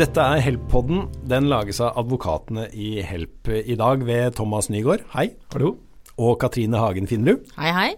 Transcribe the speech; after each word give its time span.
Dette 0.00 0.22
er 0.24 0.40
Help-podden. 0.40 1.02
Den 1.28 1.50
lages 1.50 1.76
av 1.84 1.98
advokatene 2.00 2.70
i 2.72 3.02
Help 3.04 3.50
i 3.52 3.74
dag 3.76 4.00
ved 4.08 4.32
Thomas 4.38 4.70
Nygaard. 4.72 5.02
Hei. 5.12 5.26
Hallo. 5.52 5.74
Og 6.16 6.38
Katrine 6.40 6.80
Hagen 6.80 7.04
Finnerud. 7.10 7.42
Hei, 7.58 7.72
hei. 7.76 7.90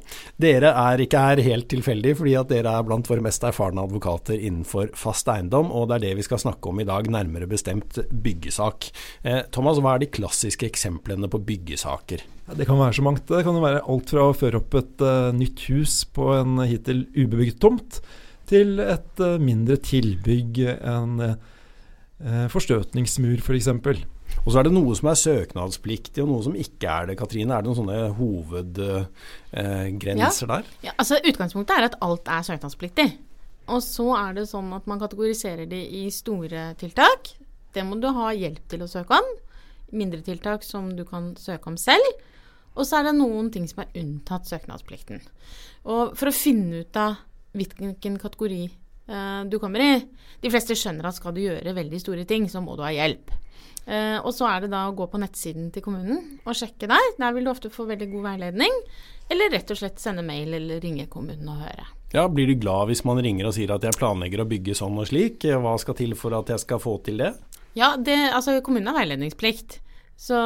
Dere 0.43 0.73
er 0.81 0.99
ikke 1.05 1.21
her 1.23 1.43
helt 1.47 1.69
tilfeldig, 1.71 2.17
fordi 2.19 2.33
at 2.41 2.51
dere 2.51 2.73
er 2.75 2.89
blant 2.89 3.07
våre 3.07 3.23
mest 3.23 3.47
erfarne 3.47 3.85
advokater 3.87 4.35
innenfor 4.35 4.91
fast 4.99 5.31
eiendom, 5.31 5.71
og 5.71 5.93
det 5.93 6.01
er 6.01 6.05
det 6.09 6.13
vi 6.19 6.27
skal 6.27 6.43
snakke 6.43 6.73
om 6.73 6.83
i 6.83 6.89
dag, 6.91 7.07
nærmere 7.07 7.47
bestemt 7.55 8.03
byggesak. 8.11 8.91
Eh, 9.23 9.41
Thomas, 9.55 9.79
hva 9.79 9.95
er 9.95 10.03
de 10.03 10.11
klassiske 10.19 10.67
eksemplene 10.73 11.31
på 11.31 11.39
byggesaker? 11.53 12.27
Ja, 12.49 12.59
det 12.59 12.67
kan 12.67 12.83
være 12.83 12.99
så 12.99 13.07
mangt. 13.07 13.29
Det 13.31 13.47
kan 13.47 13.63
være 13.63 13.87
alt 13.87 14.17
fra 14.17 14.27
å 14.27 14.37
føre 14.43 14.59
opp 14.59 14.75
et 14.83 15.07
uh, 15.07 15.31
nytt 15.39 15.69
hus 15.71 16.01
på 16.11 16.33
en 16.41 16.67
hittil 16.67 17.07
ubebygd 17.15 17.63
tomt, 17.63 18.03
til 18.51 18.83
et 18.83 19.23
uh, 19.23 19.39
mindre 19.39 19.79
tilbygg, 19.79 20.65
en 20.83 21.19
uh, 21.31 21.59
forstøtningsmur 22.53 23.43
f.eks. 23.43 23.71
For 23.83 23.99
og 24.43 24.51
så 24.51 24.59
er 24.59 24.65
det 24.67 24.75
noe 24.75 24.91
som 24.99 25.07
er 25.11 25.21
søknadspliktig, 25.21 26.23
og 26.25 26.31
noe 26.31 26.43
som 26.47 26.55
ikke 26.59 26.87
er 26.91 27.03
det. 27.11 27.19
Katrine, 27.21 27.55
er 27.55 27.61
det 27.63 27.69
noen 27.69 27.79
sånne 27.79 27.99
hovedgrenser 28.17 30.47
ja. 30.49 30.57
der? 30.57 30.65
Ja, 30.89 30.93
altså 30.97 31.15
Utgangspunktet 31.21 31.75
er 31.77 31.85
at 31.91 31.99
alt 32.03 32.25
er 32.27 32.43
søknadspliktig. 32.49 33.09
Og 33.71 33.81
så 33.87 34.07
er 34.19 34.31
det 34.41 34.51
sånn 34.51 34.71
at 34.75 34.85
man 34.91 35.03
kategoriserer 35.03 35.67
det 35.71 35.85
i 35.95 36.11
store 36.15 36.61
tiltak. 36.81 37.21
Det 37.73 37.83
må 37.87 37.95
du 38.03 38.09
ha 38.13 38.27
hjelp 38.35 38.65
til 38.71 38.81
å 38.83 38.91
søke 38.91 39.13
om. 39.21 39.29
Mindre 39.95 40.21
tiltak 40.27 40.61
som 40.67 40.97
du 40.97 41.05
kan 41.07 41.37
søke 41.39 41.69
om 41.71 41.77
selv. 41.79 42.07
Og 42.73 42.83
så 42.89 42.97
er 42.99 43.03
det 43.09 43.21
noen 43.21 43.51
ting 43.55 43.67
som 43.71 43.79
er 43.85 43.95
unntatt 44.01 44.45
søknadsplikten. 44.49 45.19
Og 45.87 46.03
for 46.19 46.27
å 46.31 46.35
finne 46.35 46.77
ut 46.83 46.97
av 46.99 47.13
hvilken 47.55 48.17
kategori 48.19 48.63
uh, 49.13 49.45
du 49.47 49.59
kommer 49.63 49.85
i 49.85 49.93
De 50.43 50.51
fleste 50.51 50.77
skjønner 50.79 51.07
at 51.07 51.19
skal 51.19 51.35
du 51.37 51.45
gjøre 51.45 51.77
veldig 51.77 52.01
store 52.03 52.27
ting, 52.29 52.49
så 52.51 52.65
må 52.65 52.75
du 52.79 52.85
ha 52.87 52.93
hjelp. 52.95 53.31
Uh, 53.83 54.19
og 54.23 54.31
så 54.35 54.47
er 54.49 54.65
det 54.65 54.73
da 54.73 54.85
å 54.89 54.95
gå 54.97 55.07
på 55.11 55.21
nettsiden 55.23 55.71
til 55.75 55.85
kommunen 55.85 56.39
og 56.47 56.57
sjekke 56.59 56.89
der. 56.91 57.09
Der 57.19 57.35
vil 57.35 57.47
du 57.47 57.53
ofte 57.53 57.71
få 57.73 57.87
veldig 57.89 58.09
god 58.13 58.29
veiledning. 58.33 58.79
Eller 59.33 59.53
rett 59.55 59.71
og 59.73 59.79
slett 59.79 60.03
sende 60.03 60.25
mail 60.27 60.55
eller 60.59 60.83
ringe 60.83 61.09
kommunen 61.11 61.49
og 61.51 61.63
høre. 61.63 61.87
Ja, 62.13 62.27
Blir 62.29 62.51
du 62.51 62.59
glad 62.61 62.91
hvis 62.91 63.05
man 63.09 63.23
ringer 63.25 63.49
og 63.49 63.57
sier 63.57 63.73
at 63.73 63.85
jeg 63.87 63.97
planlegger 63.97 64.43
å 64.43 64.49
bygge 64.49 64.77
sånn 64.77 64.99
og 65.01 65.09
slik? 65.09 65.47
Hva 65.47 65.73
skal 65.81 65.97
til 65.97 66.13
for 66.19 66.37
at 66.37 66.53
jeg 66.53 66.61
skal 66.61 66.83
få 66.83 66.99
til 67.07 67.23
det? 67.23 67.33
Ja, 67.79 67.95
det, 67.97 68.19
altså 68.37 68.59
kommunen 68.65 68.91
har 68.91 68.99
veiledningsplikt. 69.01 69.79
Så 70.23 70.39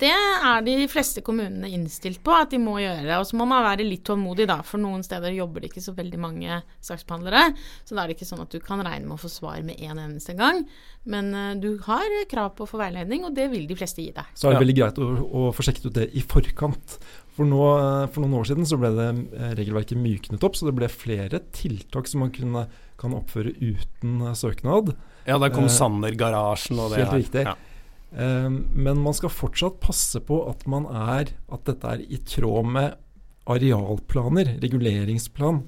det 0.00 0.08
er 0.14 0.62
de 0.64 0.86
fleste 0.88 1.20
kommunene 1.24 1.68
innstilt 1.68 2.22
på 2.24 2.32
at 2.32 2.52
de 2.54 2.60
må 2.62 2.78
gjøre. 2.80 3.18
Og 3.18 3.26
så 3.28 3.36
må 3.36 3.44
man 3.50 3.66
være 3.66 3.84
litt 3.84 4.06
tålmodig, 4.08 4.46
da, 4.48 4.62
for 4.64 4.80
noen 4.80 5.02
steder 5.04 5.34
jobber 5.36 5.60
det 5.60 5.72
ikke 5.72 5.84
så 5.84 5.92
veldig 5.96 6.20
mange 6.22 6.60
saksbehandlere. 6.84 7.50
Så 7.84 7.92
da 7.92 8.02
er 8.02 8.08
det 8.08 8.16
ikke 8.16 8.30
sånn 8.30 8.44
at 8.46 8.54
du 8.54 8.62
kan 8.64 8.80
regne 8.80 9.04
med 9.04 9.18
å 9.18 9.20
få 9.20 9.30
svar 9.32 9.60
med 9.66 9.82
en 9.84 10.00
eneste 10.06 10.32
gang. 10.38 10.64
Men 11.08 11.30
uh, 11.36 11.52
du 11.60 11.74
har 11.84 12.08
krav 12.30 12.54
på 12.56 12.64
å 12.64 12.70
få 12.70 12.80
veiledning, 12.80 13.26
og 13.28 13.36
det 13.36 13.50
vil 13.52 13.68
de 13.68 13.76
fleste 13.76 14.04
gi 14.04 14.14
deg. 14.16 14.32
Så 14.32 14.48
er 14.48 14.56
det 14.56 14.64
veldig 14.64 14.78
greit 14.80 15.02
å, 15.04 15.12
å 15.12 15.46
få 15.56 15.66
sjekket 15.66 15.90
ut 15.90 15.98
det 16.00 16.08
i 16.16 16.24
forkant. 16.24 16.98
For, 17.36 17.46
nå, 17.46 17.62
for, 18.10 18.24
noen 18.24 18.40
år 18.40 18.48
siden 18.48 18.66
så 18.66 18.80
ble 18.80 18.90
det 18.96 19.12
eh, 19.12 19.52
regelverket 19.60 20.00
myknet 20.00 20.42
opp, 20.42 20.56
så 20.58 20.66
det 20.66 20.74
ble 20.74 20.88
flere 20.90 21.38
tiltak 21.54 22.08
som 22.10 22.24
man 22.24 22.32
kunne, 22.34 22.64
kan 22.98 23.14
oppføre 23.14 23.52
uten 23.60 24.24
søknad. 24.34 24.96
Ja, 25.28 25.36
der 25.38 25.52
kom 25.54 25.68
uh, 25.68 25.72
Sanner-garasjen 25.72 26.80
og 26.80 26.96
det 26.96 27.04
Helt 27.04 27.18
riktig. 27.20 27.44
Ja. 27.46 27.54
Ehm, 28.16 28.62
men 28.72 29.02
man 29.04 29.16
skal 29.16 29.32
fortsatt 29.32 29.80
passe 29.84 30.20
på 30.24 30.40
at, 30.48 30.64
er, 30.68 31.32
at 31.34 31.64
dette 31.68 31.94
er 31.94 32.04
i 32.04 32.20
tråd 32.24 32.70
med 32.76 32.96
arealplaner, 33.48 34.54
reguleringsplan. 34.62 35.64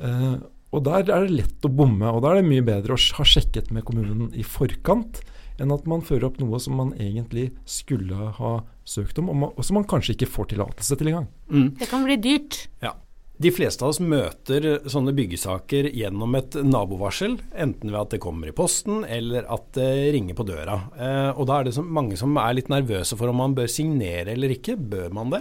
Ehm, 0.00 0.40
og 0.70 0.84
der 0.86 1.02
er 1.10 1.26
det 1.26 1.34
lett 1.34 1.66
å 1.66 1.72
bomme, 1.72 2.06
og 2.14 2.22
da 2.22 2.32
er 2.32 2.40
det 2.40 2.50
mye 2.50 2.66
bedre 2.66 2.94
å 2.94 3.04
ha 3.18 3.26
sjekket 3.26 3.72
med 3.74 3.84
kommunen 3.88 4.30
i 4.38 4.46
forkant 4.46 5.22
enn 5.60 5.74
at 5.74 5.86
man 5.90 6.00
fører 6.00 6.28
opp 6.30 6.38
noe 6.40 6.60
som 6.62 6.78
man 6.78 6.92
egentlig 6.94 7.50
skulle 7.68 8.30
ha 8.38 8.52
søkt 8.88 9.18
om, 9.20 9.28
og 9.50 9.60
som 9.66 9.76
man 9.76 9.88
kanskje 9.90 10.14
ikke 10.14 10.30
får 10.30 10.52
tillatelse 10.54 10.96
til 10.96 11.10
engang. 11.10 11.26
Mm. 11.50 11.66
Det 11.80 11.88
kan 11.90 12.06
bli 12.06 12.16
dyrt. 12.22 12.62
Ja. 12.84 12.94
De 13.40 13.48
fleste 13.48 13.86
av 13.86 13.94
oss 13.94 14.02
møter 14.04 14.66
sånne 14.90 15.14
byggesaker 15.16 15.86
gjennom 15.96 16.34
et 16.36 16.58
nabovarsel, 16.60 17.38
enten 17.56 17.88
ved 17.88 18.00
at 18.02 18.12
det 18.12 18.20
kommer 18.20 18.50
i 18.50 18.52
posten 18.52 19.00
eller 19.08 19.46
at 19.48 19.70
det 19.78 20.10
ringer 20.12 20.36
på 20.36 20.44
døra. 20.44 20.74
Eh, 20.92 21.30
og 21.32 21.48
da 21.48 21.56
er 21.56 21.70
det 21.70 21.80
mange 21.80 22.18
som 22.20 22.36
er 22.36 22.58
litt 22.58 22.68
nervøse 22.68 23.16
for 23.16 23.32
om 23.32 23.40
man 23.40 23.56
bør 23.56 23.70
signere 23.72 24.34
eller 24.34 24.52
ikke. 24.58 24.76
Bør 24.76 25.08
man 25.16 25.32
det? 25.32 25.40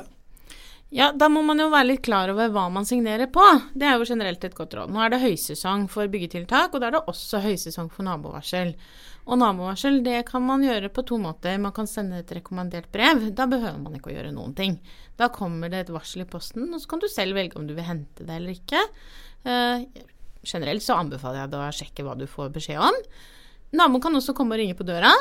Ja, 0.90 1.12
da 1.14 1.28
må 1.30 1.44
man 1.46 1.60
jo 1.62 1.68
være 1.70 1.86
litt 1.92 2.02
klar 2.02 2.32
over 2.32 2.50
hva 2.50 2.64
man 2.74 2.88
signerer 2.88 3.30
på. 3.30 3.44
Det 3.78 3.86
er 3.86 4.00
jo 4.00 4.08
generelt 4.10 4.46
et 4.46 4.56
godt 4.58 4.74
råd. 4.74 4.90
Nå 4.90 5.04
er 5.04 5.14
det 5.14 5.22
høysesong 5.22 5.86
for 5.92 6.10
byggetiltak, 6.10 6.74
og 6.74 6.82
da 6.82 6.88
er 6.88 6.96
det 6.96 7.04
også 7.12 7.44
høysesong 7.44 7.92
for 7.94 8.08
nabovarsel. 8.08 8.74
Og 9.30 9.38
nabovarsel 9.38 10.00
det 10.02 10.24
kan 10.32 10.42
man 10.48 10.66
gjøre 10.66 10.90
på 10.90 11.06
to 11.06 11.20
måter. 11.22 11.62
Man 11.62 11.76
kan 11.78 11.90
sende 11.90 12.24
et 12.24 12.34
rekommandert 12.34 12.90
brev. 12.90 13.28
Da 13.38 13.46
behøver 13.50 13.78
man 13.78 14.00
ikke 14.00 14.10
å 14.10 14.16
gjøre 14.16 14.34
noen 14.34 14.56
ting. 14.58 14.80
Da 15.20 15.30
kommer 15.34 15.70
det 15.70 15.84
et 15.86 15.94
varsel 15.94 16.26
i 16.26 16.30
posten, 16.30 16.66
og 16.74 16.82
så 16.82 16.90
kan 16.90 17.04
du 17.04 17.10
selv 17.12 17.38
velge 17.38 17.60
om 17.60 17.70
du 17.70 17.76
vil 17.78 17.86
hente 17.86 18.26
det 18.26 18.40
eller 18.40 18.58
ikke. 18.58 18.82
Uh, 19.46 19.86
generelt 20.42 20.82
så 20.82 20.98
anbefaler 20.98 21.44
jeg 21.44 21.54
deg 21.54 21.68
å 21.68 21.76
sjekke 21.84 22.08
hva 22.08 22.18
du 22.18 22.26
får 22.26 22.50
beskjed 22.58 22.82
om. 22.82 23.04
Naboen 23.78 24.02
kan 24.02 24.18
også 24.18 24.34
komme 24.34 24.58
og 24.58 24.64
ringe 24.64 24.80
på 24.80 24.90
døra. 24.90 25.14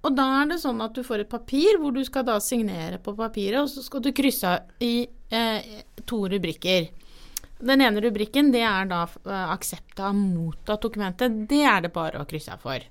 Og 0.00 0.14
da 0.16 0.26
er 0.40 0.48
det 0.48 0.60
sånn 0.62 0.80
at 0.80 0.94
du 0.96 1.02
får 1.04 1.24
et 1.24 1.32
papir 1.32 1.76
hvor 1.80 1.92
du 1.92 2.00
skal 2.06 2.24
da 2.24 2.38
signere 2.40 3.00
på 3.02 3.12
papiret, 3.18 3.60
og 3.60 3.68
så 3.68 3.84
skal 3.84 4.04
du 4.04 4.12
krysse 4.16 4.54
i 4.80 4.94
eh, 5.28 5.74
to 6.08 6.22
rubrikker. 6.32 6.88
Den 7.60 7.84
ene 7.84 8.00
rubrikken 8.00 8.48
det 8.54 8.62
er 8.64 8.88
da 8.88 9.02
eh, 9.04 9.50
aksept 9.52 10.00
av 10.00 10.16
mottatt 10.16 10.86
dokumentet. 10.86 11.42
Det 11.50 11.60
er 11.68 11.84
det 11.84 11.92
bare 11.92 12.22
å 12.22 12.28
krysse 12.28 12.56
av 12.56 12.64
for. 12.64 12.86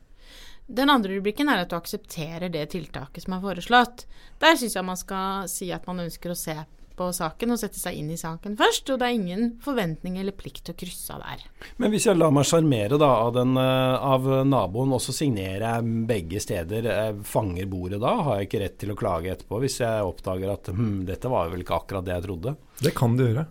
Den 0.69 0.91
andre 0.93 1.15
rubrikken 1.17 1.49
er 1.49 1.63
at 1.63 1.71
du 1.71 1.79
aksepterer 1.79 2.51
det 2.53 2.67
tiltaket 2.75 3.25
som 3.25 3.33
er 3.33 3.41
foreslått. 3.41 4.05
Der 4.37 4.59
syns 4.59 4.77
jeg 4.77 4.85
man 4.85 4.99
skal 4.99 5.49
si 5.49 5.71
at 5.73 5.89
man 5.89 6.03
ønsker 6.05 6.29
å 6.29 6.37
se 6.37 6.53
på 6.99 7.09
saken 7.15 7.55
og 7.55 7.59
sette 7.61 7.79
seg 7.79 7.97
inn 7.99 8.09
i 8.11 8.19
saken 8.19 8.57
først. 8.59 8.91
Og 8.91 8.99
det 8.99 9.07
er 9.07 9.17
ingen 9.17 9.45
forventning 9.63 10.19
eller 10.19 10.35
plikt 10.35 10.65
til 10.67 10.75
å 10.75 10.79
krysse 10.79 11.15
av 11.15 11.23
der. 11.23 11.45
Men 11.81 11.93
hvis 11.93 12.09
jeg 12.09 12.19
lar 12.19 12.33
meg 12.35 12.47
sjarmere 12.49 12.99
av, 12.99 13.37
eh, 13.39 14.09
av, 14.13 14.27
naboen, 14.49 14.95
og 14.95 15.03
så 15.03 15.15
signerer 15.15 15.65
jeg 15.65 15.93
begge 16.09 16.43
steder, 16.43 16.89
jeg 16.91 17.13
eh, 17.13 17.21
fanger 17.27 17.69
bordet 17.71 18.01
da? 18.03 18.15
Har 18.25 18.39
jeg 18.39 18.49
ikke 18.49 18.63
rett 18.65 18.77
til 18.83 18.93
å 18.93 18.99
klage 18.99 19.31
etterpå 19.33 19.61
hvis 19.63 19.79
jeg 19.83 20.09
oppdager 20.09 20.51
at 20.53 20.73
hm, 20.75 21.05
dette 21.07 21.31
var 21.31 21.53
vel 21.53 21.63
ikke 21.63 21.79
akkurat 21.79 22.05
det 22.05 22.17
jeg 22.17 22.27
trodde? 22.27 22.55
Det 22.83 22.93
kan 22.97 23.15
du 23.15 23.25
gjøre. 23.27 23.47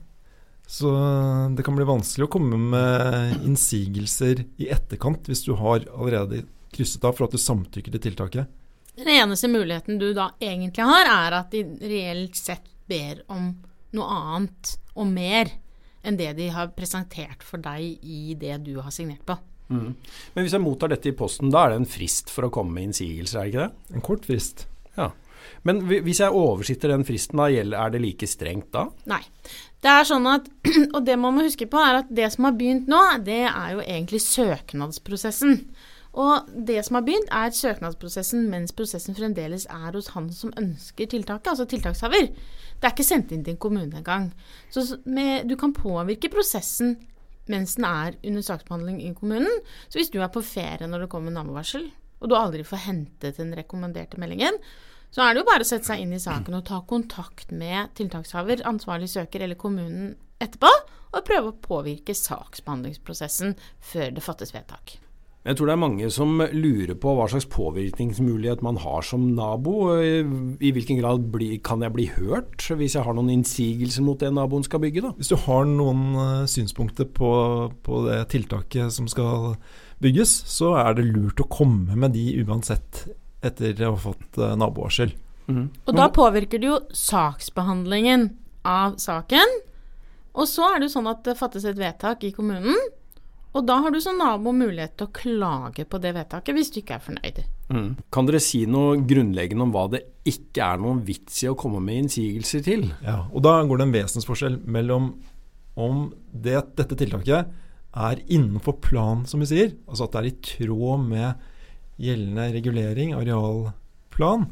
Så 0.69 0.91
det 1.56 1.64
kan 1.64 1.78
bli 1.78 1.87
vanskelig 1.88 2.26
å 2.26 2.32
komme 2.32 2.58
med 2.60 3.44
innsigelser 3.48 4.44
i 4.60 4.69
etterkant 4.69 5.31
hvis 5.31 5.47
du 5.47 5.54
har 5.56 5.87
allerede 5.97 6.42
krysset 6.76 7.06
av 7.08 7.16
for 7.16 7.25
at 7.25 7.32
du 7.32 7.41
samtykker 7.41 7.94
til 7.94 8.04
tiltaket? 8.10 8.50
Den 8.98 9.08
eneste 9.14 9.48
muligheten 9.48 9.97
du 9.98 10.10
da 10.12 10.32
egentlig 10.42 10.84
har, 10.84 11.08
er 11.08 11.38
at 11.38 11.54
de 11.54 11.62
reelt 11.88 12.37
sett 12.37 12.66
ber 12.88 13.22
om 13.32 13.53
noe 13.97 14.09
annet 14.19 14.75
og 14.99 15.09
mer 15.10 15.53
enn 16.06 16.19
det 16.19 16.32
de 16.38 16.49
har 16.54 16.72
presentert 16.76 17.44
for 17.44 17.60
deg 17.62 18.03
i 18.03 18.34
det 18.38 18.60
du 18.66 18.76
har 18.81 18.93
signert 18.94 19.25
på. 19.28 19.37
Mm. 19.69 19.93
Men 20.34 20.44
hvis 20.44 20.54
jeg 20.56 20.65
mottar 20.65 20.93
dette 20.93 21.10
i 21.10 21.16
posten, 21.16 21.53
da 21.53 21.66
er 21.66 21.75
det 21.75 21.82
en 21.82 21.91
frist 21.91 22.32
for 22.32 22.49
å 22.49 22.53
komme 22.53 22.76
med 22.76 22.88
innsigelser, 22.88 23.41
er 23.41 23.49
det 23.49 23.53
ikke 23.53 23.65
det? 23.66 23.97
En 23.97 24.06
kort 24.06 24.28
frist. 24.28 24.65
Ja. 24.97 25.10
Men 25.66 25.82
hvis 25.88 26.21
jeg 26.22 26.34
oversitter 26.34 26.93
den 26.93 27.04
fristen, 27.09 27.41
da, 27.41 27.49
er 27.50 27.93
det 27.93 28.00
like 28.03 28.28
strengt 28.31 28.71
da? 28.75 28.88
Nei. 29.10 29.22
Det 29.78 29.91
er 29.93 30.09
sånn 30.09 30.26
at, 30.26 30.49
og 30.97 31.03
det 31.06 31.19
man 31.20 31.37
må 31.37 31.44
huske 31.47 31.69
på, 31.70 31.81
er 31.82 32.00
at 32.00 32.10
det 32.10 32.31
som 32.34 32.49
har 32.49 32.56
begynt 32.59 32.88
nå, 32.91 33.03
det 33.26 33.44
er 33.47 33.76
jo 33.76 33.84
egentlig 33.84 34.22
søknadsprosessen. 34.25 35.60
Og 36.16 36.48
det 36.66 36.80
som 36.86 36.98
har 36.98 37.04
begynt, 37.06 37.28
er 37.34 37.52
søknadsprosessen 37.54 38.48
mens 38.50 38.72
prosessen 38.76 39.16
fremdeles 39.16 39.66
er 39.70 39.92
hos 39.92 40.10
han 40.14 40.30
som 40.34 40.54
ønsker 40.58 41.10
tiltaket, 41.10 41.52
altså 41.52 41.69
tiltakshaver. 41.69 42.30
Det 42.78 42.87
er 42.87 42.94
ikke 42.94 43.06
sendt 43.06 43.34
inn 43.34 43.44
til 43.44 43.56
en 43.56 43.60
kommune 43.60 44.00
engang. 44.00 44.31
Så 44.72 45.00
med, 45.05 45.49
du 45.50 45.56
kan 45.60 45.76
påvirke 45.76 46.31
prosessen 46.32 46.96
mens 47.49 47.78
den 47.78 47.87
er 47.88 48.16
under 48.28 48.44
saksbehandling 48.44 49.00
i 49.05 49.14
kommunen. 49.16 49.62
Så 49.88 50.00
hvis 50.00 50.12
du 50.12 50.20
er 50.20 50.32
på 50.32 50.44
ferie 50.44 50.88
når 50.88 51.06
det 51.06 51.10
kommer 51.12 51.32
nabovarsel, 51.32 51.88
og 52.19 52.28
du 52.28 52.37
aldri 52.37 52.64
får 52.66 52.84
hentet 52.88 53.38
den 53.40 53.55
rekommenderte 53.56 54.20
meldingen, 54.20 54.58
så 55.10 55.25
er 55.25 55.32
det 55.32 55.43
jo 55.43 55.49
bare 55.49 55.64
å 55.64 55.69
sette 55.69 55.88
seg 55.88 56.02
inn 56.02 56.12
i 56.12 56.20
saken 56.20 56.58
og 56.58 56.66
ta 56.69 56.82
kontakt 56.84 57.52
med 57.56 57.94
tiltakshaver, 57.96 58.66
ansvarlig 58.69 59.08
søker 59.14 59.46
eller 59.46 59.56
kommunen 59.60 60.12
etterpå, 60.43 60.69
og 61.08 61.25
prøve 61.25 61.55
å 61.55 61.60
påvirke 61.64 62.12
saksbehandlingsprosessen 62.12 63.56
før 63.81 64.12
det 64.12 64.25
fattes 64.25 64.52
vedtak. 64.52 64.99
Jeg 65.48 65.56
tror 65.56 65.70
det 65.70 65.74
er 65.74 65.80
mange 65.80 66.08
som 66.12 66.42
lurer 66.52 66.96
på 67.00 67.12
hva 67.16 67.24
slags 67.32 67.46
påvirkningsmulighet 67.48 68.60
man 68.64 68.76
har 68.82 69.04
som 69.06 69.22
nabo. 69.32 69.94
I 69.96 70.72
hvilken 70.76 70.98
grad 71.00 71.24
bli, 71.32 71.54
kan 71.64 71.80
jeg 71.84 71.94
bli 71.94 72.04
hørt 72.12 72.66
hvis 72.68 72.98
jeg 72.98 73.06
har 73.06 73.16
noen 73.16 73.30
innsigelser 73.32 74.04
mot 74.04 74.20
det 74.20 74.28
naboen 74.36 74.66
skal 74.66 74.82
bygge? 74.82 75.06
Da? 75.06 75.14
Hvis 75.16 75.32
du 75.32 75.38
har 75.46 75.64
noen 75.70 76.02
uh, 76.18 76.48
synspunkter 76.50 77.08
på, 77.08 77.30
på, 77.86 78.02
det 78.04 78.18
tiltaket 78.34 78.92
som 78.92 79.08
skal 79.08 79.54
bygges, 80.04 80.34
så 80.52 80.74
er 80.82 80.98
det 80.98 81.08
lurt 81.08 81.40
å 81.40 81.48
komme 81.48 81.96
med 81.96 82.12
de 82.18 82.26
uansett 82.44 83.06
etter 83.40 83.72
å 83.86 83.94
ha 83.94 84.02
fått 84.04 84.36
uh, 84.36 84.52
nabovarsel. 84.58 85.16
Mm. 85.48 85.64
Og 85.88 85.96
da 85.96 86.10
påvirker 86.12 86.60
det 86.60 86.68
jo 86.68 86.82
saksbehandlingen 86.92 88.28
av 88.68 89.00
saken. 89.00 89.56
Og 90.36 90.44
så 90.44 90.68
er 90.74 90.76
det 90.76 90.90
jo 90.90 90.96
sånn 90.98 91.08
at 91.08 91.24
det 91.24 91.38
fattes 91.40 91.64
et 91.64 91.80
vedtak 91.80 92.28
i 92.28 92.34
kommunen 92.36 92.76
Og 93.56 93.64
da 93.66 93.78
har 93.80 93.94
du 93.94 94.00
som 94.02 94.18
nabo 94.20 94.52
mulighet 94.52 94.96
til 94.98 95.08
å 95.08 95.14
klage 95.14 95.86
på 95.88 96.00
det 96.02 96.12
vedtaket 96.16 96.56
hvis 96.56 96.70
du 96.74 96.80
ikke 96.82 96.98
er 96.98 97.04
fornøyd. 97.04 97.40
Mm. 97.72 97.88
Kan 98.12 98.28
dere 98.28 98.42
si 98.44 98.62
noe 98.68 98.98
grunnleggende 99.08 99.64
om 99.64 99.72
hva 99.74 99.86
det 99.92 100.02
ikke 100.28 100.66
er 100.66 100.82
noen 100.82 101.00
vits 101.06 101.40
i 101.44 101.48
å 101.50 101.56
komme 101.58 101.80
med 101.84 102.04
innsigelser 102.04 102.64
til? 102.66 102.86
Ja, 103.04 103.22
og 103.32 103.44
Da 103.46 103.56
går 103.64 103.80
det 103.80 103.88
en 103.88 103.96
vesensforskjell 103.96 104.60
mellom 104.68 105.14
om 105.78 106.08
det, 106.32 106.58
dette 106.76 106.96
tiltaket 106.98 107.50
er 107.98 108.22
innenfor 108.28 108.78
plan, 108.82 109.24
som 109.26 109.40
vi 109.40 109.48
sier, 109.48 109.74
altså 109.88 110.06
at 110.06 110.14
det 110.14 110.20
er 110.20 110.30
i 110.30 110.38
tråd 110.44 111.04
med 111.08 111.44
gjeldende 111.98 112.48
regulering, 112.54 113.14
arealplan, 113.16 114.48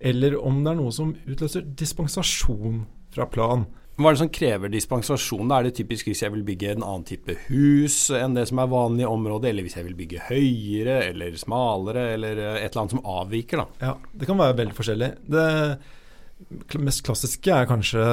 eller 0.00 0.36
om 0.40 0.62
det 0.64 0.72
er 0.72 0.78
noe 0.80 0.92
som 0.92 1.14
utløser 1.24 1.64
dispensasjon 1.78 2.82
fra 3.14 3.28
plan. 3.32 3.64
Hva 3.96 4.10
er 4.10 4.16
det 4.16 4.20
som 4.20 4.32
krever 4.32 4.68
dispensasjon? 4.72 5.48
Da 5.48 5.58
er 5.58 5.68
det 5.68 5.76
typisk 5.78 6.10
hvis 6.10 6.20
jeg 6.20 6.32
vil 6.34 6.44
bygge 6.44 6.74
en 6.74 6.84
annen 6.84 7.06
type 7.08 7.32
hus 7.46 8.10
enn 8.12 8.34
det 8.36 8.44
som 8.50 8.60
er 8.60 8.68
vanlig 8.68 9.06
i 9.06 9.08
området, 9.08 9.48
eller 9.50 9.64
hvis 9.64 9.78
jeg 9.78 9.86
vil 9.86 9.96
bygge 9.96 10.26
høyere 10.26 10.98
eller 11.06 11.38
smalere, 11.40 12.10
eller 12.18 12.42
et 12.42 12.66
eller 12.66 12.82
annet 12.82 12.96
som 12.98 13.06
avviker, 13.08 13.62
da. 13.62 13.86
Ja, 13.88 13.94
det 14.12 14.28
kan 14.28 14.40
være 14.40 14.58
veldig 14.58 14.76
forskjellig. 14.76 15.10
Det 15.32 16.80
mest 16.84 17.06
klassiske 17.06 17.56
er 17.56 17.70
kanskje 17.70 18.04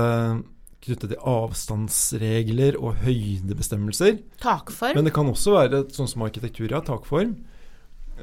knyttet 0.83 1.13
til 1.13 1.27
avstandsregler 1.33 2.77
og 2.79 3.01
høydebestemmelser. 3.03 4.21
Takform. 4.43 4.95
Men 4.97 5.07
det 5.07 5.13
kan 5.15 5.31
også 5.31 5.57
være 5.57 5.83
sånn 5.95 6.11
som 6.11 6.23
arkitektur, 6.23 6.69
ja, 6.71 6.79
takform. 6.83 7.35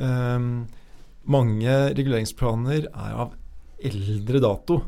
Um, 0.01 0.65
mange 1.29 1.77
reguleringsplaner 1.97 2.89
er 2.89 3.21
av 3.27 3.37
eldre 3.85 4.41
dato. 4.45 4.81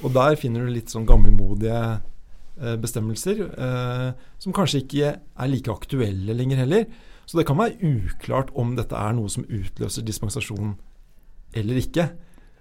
Og 0.00 0.14
der 0.14 0.38
finner 0.40 0.64
du 0.64 0.72
litt 0.72 0.92
sånn 0.92 1.08
gammelmodige 1.08 1.80
eh, 1.98 2.76
bestemmelser 2.80 3.44
eh, 3.48 4.08
som 4.40 4.56
kanskje 4.56 4.84
ikke 4.84 5.12
er 5.18 5.50
like 5.50 5.72
aktuelle 5.72 6.36
lenger 6.36 6.62
heller. 6.64 6.86
Så 7.28 7.38
det 7.38 7.46
kan 7.46 7.60
være 7.60 7.78
uklart 7.86 8.50
om 8.58 8.74
dette 8.78 8.96
er 8.96 9.14
noe 9.14 9.30
som 9.30 9.46
utløser 9.46 10.06
dispensasjon 10.06 10.74
eller 11.54 11.78
ikke. 11.82 12.08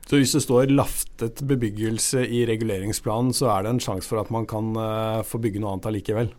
Så 0.10 0.18
hvis 0.18 0.34
det 0.34 0.42
står 0.42 0.72
laftet 0.74 1.42
bebyggelse 1.46 2.24
i 2.26 2.44
reguleringsplanen, 2.50 3.34
så 3.34 3.52
er 3.54 3.66
det 3.66 3.74
en 3.76 3.82
sjanse 3.84 4.10
for 4.10 4.22
at 4.22 4.32
man 4.34 4.48
kan 4.50 4.72
uh, 4.74 5.22
få 5.26 5.38
bygge 5.42 5.62
noe 5.62 5.76
annet 5.76 5.90
allikevel? 5.92 6.32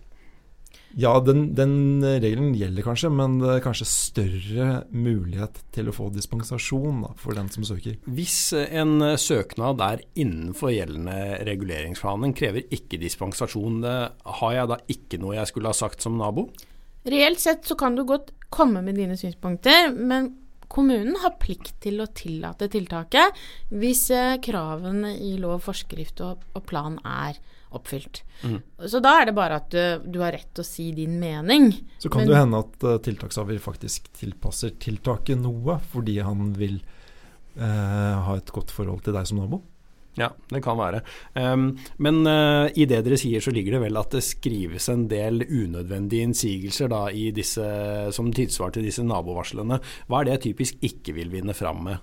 Ja, 0.99 1.13
den, 1.23 1.53
den, 1.55 2.03
regelen 2.03 2.55
gjelder 2.59 2.83
kanskje, 2.83 3.13
men 3.15 3.37
det 3.39 3.53
er 3.53 3.63
kanskje 3.63 3.87
større 3.87 4.69
mulighet 4.91 5.61
til 5.75 5.91
å 5.91 5.95
få 5.95 6.09
dispensasjon 6.15 7.05
da, 7.05 7.13
for 7.21 7.39
den 7.39 7.51
som 7.55 7.67
søker. 7.67 8.01
Hvis 8.11 8.51
en 8.57 8.97
søknad 9.21 9.83
er 9.87 10.03
innenfor 10.19 10.75
gjeldende 10.75 11.45
reguleringsplanen, 11.47 12.35
krever 12.35 12.67
ikke 12.75 12.99
dispensasjon, 13.03 13.85
har 14.41 14.57
jeg 14.57 14.73
da 14.73 14.81
ikke 14.91 15.23
noe 15.23 15.39
jeg 15.39 15.53
skulle 15.53 15.71
ha 15.71 15.79
sagt 15.79 16.03
som 16.03 16.19
nabo? 16.19 16.49
Reelt 17.07 17.41
sett 17.41 17.65
så 17.65 17.79
kan 17.81 17.95
du 17.97 18.03
godt 18.05 18.35
komme 18.53 18.83
med 18.85 18.99
dine 18.99 19.17
synspunkter, 19.17 19.93
men 19.95 20.35
kommunen 20.71 21.17
har 21.23 21.39
plikt 21.43 21.81
til 21.83 22.03
å 22.03 22.11
tillate 22.15 22.69
tiltaket 22.71 23.39
hvis 23.75 24.05
eh, 24.15 24.37
kravene 24.43 25.17
i 25.19 25.35
lov, 25.41 25.63
forskrift 25.67 26.23
og, 26.27 26.45
og 26.55 26.67
plan 26.69 26.99
er 27.03 27.41
oppfylt. 27.77 28.23
Mm. 28.43 28.61
Så 28.89 29.01
da 29.05 29.17
er 29.21 29.31
det 29.31 29.37
bare 29.37 29.61
at 29.61 29.71
du, 29.73 30.07
du, 30.11 30.21
har 30.23 30.35
rett 30.35 30.49
til 30.55 30.65
å 30.65 30.69
si 30.69 30.91
din 30.97 31.19
mening. 31.21 31.71
Så 32.03 32.11
kan 32.13 32.25
Men, 32.25 32.31
det 32.31 32.39
hende 32.41 32.63
at 32.65 32.87
uh, 32.87 32.97
tiltakshaver 33.05 33.61
faktisk 33.63 34.11
tilpasser 34.21 34.75
tiltaket 34.83 35.41
noe 35.41 35.81
fordi 35.93 36.19
han 36.25 36.55
vil 36.59 36.81
uh, 37.59 38.17
ha 38.27 38.39
et 38.39 38.55
godt 38.55 38.73
forhold 38.75 39.05
til 39.07 39.17
deg 39.17 39.29
som 39.29 39.43
nabo? 39.43 39.63
Ja, 40.19 40.33
det 40.51 40.61
kan 40.65 40.77
være. 40.77 41.01
Um, 41.39 41.71
men 42.03 42.25
uh, 42.27 42.67
i 42.75 42.85
det 42.91 42.99
dere 43.07 43.19
sier, 43.21 43.43
så 43.43 43.53
ligger 43.55 43.77
det 43.77 43.85
vel 43.87 43.99
at 44.01 44.13
det 44.17 44.25
skrives 44.27 44.91
en 44.91 45.07
del 45.11 45.45
unødvendige 45.47 46.27
innsigelser 46.27 46.91
da, 46.91 47.05
i 47.15 47.31
disse, 47.35 47.65
som 48.15 48.33
tilsvar 48.35 48.75
til 48.75 48.89
disse 48.89 49.07
nabovarslene. 49.07 49.79
Hva 50.11 50.21
er 50.21 50.29
det 50.29 50.37
jeg 50.37 50.47
typisk 50.51 50.89
ikke 50.91 51.15
vil 51.17 51.31
vinne 51.33 51.55
fram 51.57 51.85
med? 51.87 52.03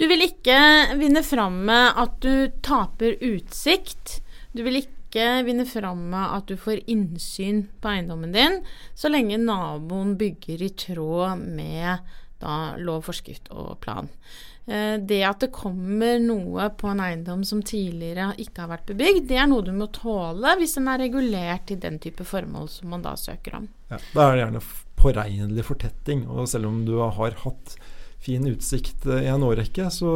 Du 0.00 0.06
vil 0.08 0.24
ikke 0.24 0.58
vinne 1.00 1.22
fram 1.24 1.62
med 1.68 1.98
at 2.00 2.20
du 2.24 2.52
taper 2.64 3.16
utsikt 3.22 4.20
du 4.52 4.62
vil 4.66 4.82
ikke 4.82 5.26
vinne 5.46 5.66
fram 5.68 6.06
med 6.12 6.36
at 6.38 6.48
du 6.48 6.56
får 6.60 6.84
innsyn 6.90 7.66
på 7.82 7.90
eiendommen 7.92 8.32
din, 8.34 8.60
så 8.94 9.10
lenge 9.12 9.40
naboen 9.40 10.16
bygger 10.20 10.64
i 10.64 10.72
tråd 10.84 11.42
med 11.42 12.14
da, 12.42 12.74
lov, 12.78 13.04
forskrift 13.06 13.52
og 13.54 13.76
plan. 13.82 14.08
Eh, 14.66 14.94
det 15.02 15.22
at 15.26 15.42
det 15.42 15.50
kommer 15.54 16.20
noe 16.22 16.68
på 16.78 16.90
en 16.92 17.02
eiendom 17.02 17.42
som 17.46 17.64
tidligere 17.66 18.32
ikke 18.42 18.64
har 18.64 18.72
vært 18.76 18.92
bebygd, 18.92 19.26
det 19.30 19.40
er 19.42 19.48
noe 19.50 19.64
du 19.66 19.72
må 19.74 19.88
tåle 19.94 20.54
hvis 20.60 20.76
den 20.78 20.90
er 20.92 21.02
regulert 21.02 21.66
til 21.70 21.80
den 21.82 21.98
type 22.02 22.26
formål 22.26 22.70
som 22.70 22.92
man 22.94 23.02
da 23.02 23.16
søker 23.18 23.58
om. 23.58 23.68
Ja, 23.90 23.98
da 24.14 24.26
er 24.26 24.36
det 24.36 24.44
gjerne 24.44 24.64
påregnelig 25.02 25.66
fortetting, 25.66 26.26
og 26.30 26.46
selv 26.50 26.70
om 26.70 26.84
du 26.86 26.94
har 27.02 27.34
hatt 27.42 27.74
fin 28.22 28.46
utsikt 28.46 29.06
i 29.10 29.26
en 29.30 29.42
årrekke, 29.42 29.88
så 29.90 30.12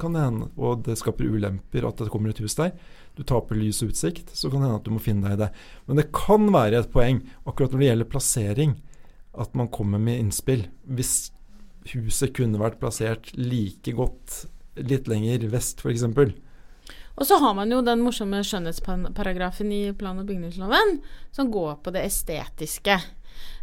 kan 0.00 0.16
det 0.16 0.24
hende, 0.24 0.48
og 0.56 0.84
det 0.86 0.96
skaper 1.00 1.28
ulemper 1.28 1.86
at 1.88 2.00
det 2.00 2.10
kommer 2.12 2.32
et 2.32 2.40
hus 2.40 2.56
der, 2.58 2.72
du 3.18 3.24
taper 3.26 3.58
lys 3.58 3.82
og 3.84 3.92
utsikt, 3.92 4.30
så 4.32 4.48
kan 4.48 4.62
det 4.62 4.70
hende 4.70 4.80
at 4.80 4.86
du 4.86 4.94
må 4.94 5.02
finne 5.02 5.26
deg 5.26 5.36
i 5.36 5.42
det. 5.42 5.50
Men 5.88 6.00
det 6.00 6.06
kan 6.16 6.46
være 6.54 6.80
et 6.80 6.92
poeng, 6.92 7.20
akkurat 7.44 7.74
når 7.74 7.82
det 7.82 7.90
gjelder 7.90 8.10
plassering, 8.14 8.76
at 9.44 9.58
man 9.58 9.68
kommer 9.72 10.00
med 10.02 10.22
innspill. 10.22 10.64
Hvis 10.88 11.30
huset 11.92 12.32
kunne 12.36 12.60
vært 12.60 12.80
plassert 12.80 13.32
like 13.36 13.92
godt 13.96 14.44
litt 14.80 15.10
lenger 15.10 15.44
vest, 15.52 15.82
f.eks. 15.82 16.06
Og 17.20 17.26
så 17.28 17.36
har 17.42 17.54
man 17.58 17.72
jo 17.72 17.82
den 17.84 18.00
morsomme 18.00 18.40
skjønnhetsparagrafen 18.46 19.72
i 19.74 19.82
plan- 19.92 20.20
og 20.22 20.28
bygningsloven 20.30 21.00
som 21.34 21.50
går 21.52 21.80
på 21.84 21.92
det 21.92 22.06
estetiske. 22.08 22.96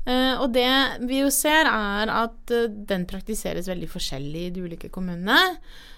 Uh, 0.07 0.39
og 0.39 0.53
det 0.55 0.69
vi 1.03 1.19
jo 1.19 1.29
ser, 1.33 1.67
er 1.67 2.11
at 2.13 2.55
uh, 2.55 2.69
den 2.89 3.03
praktiseres 3.09 3.67
veldig 3.67 3.89
forskjellig 3.91 4.45
i 4.47 4.51
de 4.55 4.63
ulike 4.63 4.91
kommunene. 4.93 5.57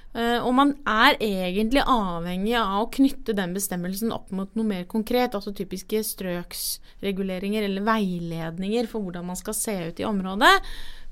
Uh, 0.09 0.41
og 0.41 0.53
man 0.57 0.71
er 0.89 1.19
egentlig 1.21 1.83
avhengig 1.85 2.55
av 2.57 2.79
å 2.81 2.87
knytte 2.89 3.35
den 3.37 3.51
bestemmelsen 3.53 4.09
opp 4.15 4.31
mot 4.33 4.55
noe 4.57 4.65
mer 4.65 4.87
konkret, 4.89 5.35
altså 5.37 5.53
typiske 5.53 6.01
strøksreguleringer 6.07 7.67
eller 7.67 7.85
veiledninger 7.85 8.89
for 8.89 9.05
hvordan 9.05 9.27
man 9.29 9.37
skal 9.37 9.53
se 9.53 9.75
ut 9.91 10.01
i 10.01 10.07
området, 10.09 10.55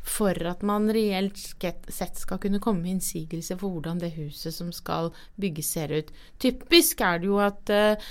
for 0.07 0.33
at 0.49 0.63
man 0.65 0.87
reelt 0.89 1.37
sett 1.37 2.17
skal 2.17 2.39
kunne 2.41 2.61
komme 2.63 2.81
med 2.81 2.95
innsigelse 2.95 3.59
for 3.59 3.75
hvordan 3.75 4.01
det 4.01 4.15
huset 4.15 4.55
som 4.55 4.71
skal 4.73 5.11
bygges, 5.37 5.69
ser 5.75 5.93
ut. 5.93 6.09
Typisk 6.41 7.03
er 7.05 7.21
det 7.21 7.29
jo 7.29 7.37
at 7.43 7.69
uh, 7.69 8.09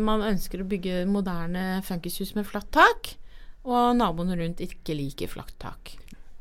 man 0.00 0.26
ønsker 0.32 0.64
å 0.64 0.68
bygge 0.72 1.04
moderne 1.06 1.84
funkishus 1.86 2.34
med 2.34 2.48
flatt 2.48 2.72
tak, 2.74 3.12
og 3.66 3.96
naboene 3.98 4.38
rundt 4.38 4.64
ikke 4.64 4.96
liker 4.96 5.30
flatt 5.30 5.56
tak. 5.62 5.96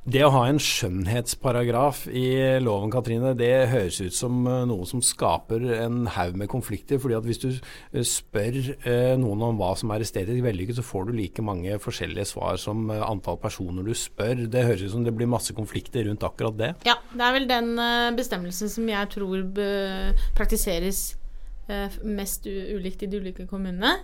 Det 0.05 0.19
å 0.21 0.29
ha 0.35 0.43
en 0.45 0.59
skjønnhetsparagraf 0.61 2.03
i 2.13 2.27
loven, 2.61 2.91
Katrine, 2.93 3.31
det 3.33 3.71
høres 3.71 3.97
ut 4.05 4.13
som 4.13 4.43
eh, 4.45 4.59
noe 4.69 4.85
som 4.85 5.01
skaper 5.01 5.63
en 5.79 6.03
haug 6.13 6.37
med 6.37 6.49
konflikter. 6.51 6.99
fordi 7.01 7.15
at 7.17 7.25
hvis 7.25 7.41
du 7.41 7.47
eh, 7.49 8.05
spør 8.05 8.59
eh, 8.85 9.15
noen 9.17 9.41
om 9.47 9.57
hva 9.57 9.71
som 9.73 9.89
er 9.95 10.05
estetisk 10.05 10.45
vellykket, 10.45 10.77
så 10.77 10.85
får 10.85 11.07
du 11.07 11.17
like 11.17 11.41
mange 11.41 11.79
forskjellige 11.81 12.27
svar 12.35 12.61
som 12.61 12.85
antall 12.93 13.41
personer 13.41 13.81
du 13.81 13.95
spør. 13.97 14.45
Det 14.45 14.67
høres 14.67 14.85
ut 14.85 14.93
som 14.93 15.07
det 15.07 15.15
blir 15.17 15.31
masse 15.31 15.57
konflikter 15.57 16.05
rundt 16.05 16.27
akkurat 16.29 16.61
det. 16.61 16.71
Ja, 16.85 16.99
det 17.09 17.25
er 17.25 17.37
vel 17.39 17.49
den 17.49 17.73
bestemmelsen 18.13 18.69
som 18.69 18.85
jeg 18.93 19.09
tror 19.15 19.41
praktiseres 20.37 21.15
mest 22.05 22.45
ulikt 22.45 23.01
i 23.01 23.09
de 23.09 23.25
ulike 23.25 23.47
kommunene. 23.49 23.95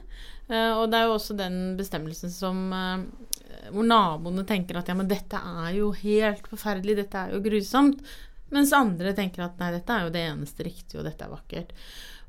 Og 0.51 0.85
det 0.91 0.99
er 0.99 1.05
jo 1.07 1.13
også 1.15 1.35
den 1.39 1.59
bestemmelsen 1.79 2.31
som 2.33 2.65
hvor 3.71 3.85
naboene 3.87 4.43
tenker 4.47 4.79
at 4.79 4.89
ja, 4.91 4.95
men 4.97 5.07
dette 5.07 5.37
er 5.37 5.69
jo 5.77 5.91
helt 5.95 6.47
forferdelig, 6.51 6.97
dette 6.97 7.19
er 7.21 7.35
jo 7.35 7.41
grusomt. 7.45 8.01
Mens 8.51 8.73
andre 8.75 9.13
tenker 9.15 9.45
at 9.45 9.59
nei, 9.61 9.69
dette 9.75 9.95
er 9.95 10.07
jo 10.07 10.13
det 10.13 10.23
eneste 10.27 10.65
riktige, 10.67 10.99
og 10.99 11.07
dette 11.07 11.23
er 11.23 11.31
vakkert. 11.31 11.71